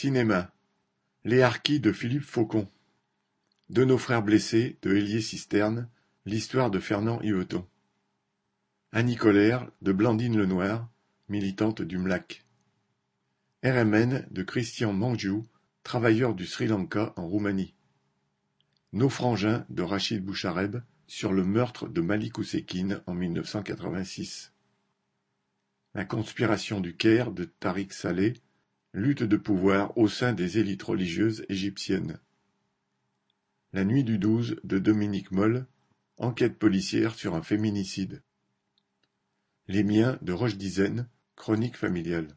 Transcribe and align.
Cinéma. 0.00 0.52
Les 1.24 1.42
Harkis 1.42 1.80
de 1.80 1.90
Philippe 1.90 2.22
Faucon. 2.22 2.68
De 3.68 3.84
nos 3.84 3.98
frères 3.98 4.22
blessés 4.22 4.78
de 4.82 4.94
Hélier 4.94 5.20
Cisterne 5.20 5.88
L'histoire 6.24 6.70
de 6.70 6.78
Fernand 6.78 7.20
Yveton. 7.22 7.66
Annie 8.92 9.16
Colère 9.16 9.68
de 9.82 9.90
Blandine 9.90 10.38
Lenoir, 10.38 10.88
militante 11.28 11.82
du 11.82 11.98
MLAC 11.98 12.44
RMN 13.64 14.24
de 14.30 14.42
Christian 14.44 14.92
Mangiou, 14.92 15.48
travailleur 15.82 16.36
du 16.36 16.46
Sri 16.46 16.68
Lanka 16.68 17.12
en 17.16 17.26
Roumanie. 17.26 17.74
Nos 18.92 19.08
frangins 19.08 19.66
de 19.68 19.82
Rachid 19.82 20.24
Bouchareb 20.24 20.76
sur 21.08 21.32
le 21.32 21.42
meurtre 21.42 21.88
de 21.88 22.00
Malik 22.00 22.38
Oussekine 22.38 23.02
en 23.08 23.14
1986 23.14 24.52
La 25.94 26.04
conspiration 26.04 26.78
du 26.78 26.94
Caire 26.94 27.32
de 27.32 27.42
Tariq 27.42 27.92
Saleh 27.92 28.34
Lutte 28.98 29.22
de 29.22 29.36
pouvoir 29.36 29.96
au 29.96 30.08
sein 30.08 30.32
des 30.32 30.58
élites 30.58 30.82
religieuses 30.82 31.46
égyptiennes. 31.48 32.18
La 33.72 33.84
nuit 33.84 34.02
du 34.02 34.18
douze 34.18 34.56
de 34.64 34.80
Dominique 34.80 35.30
Moll, 35.30 35.66
enquête 36.16 36.58
policière 36.58 37.14
sur 37.14 37.36
un 37.36 37.42
féminicide. 37.42 38.24
Les 39.68 39.84
miens 39.84 40.18
de 40.20 40.32
Rochedizaine, 40.32 41.08
chronique 41.36 41.76
familiale. 41.76 42.36